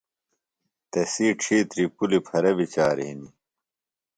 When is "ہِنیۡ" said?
3.05-3.31